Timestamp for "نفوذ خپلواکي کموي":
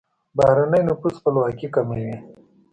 0.89-2.11